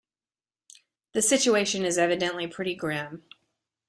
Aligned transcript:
The 1.13 1.21
situation 1.21 1.85
is 1.85 1.99
evidently 1.99 2.47
pretty 2.47 2.73
grim. 2.73 3.23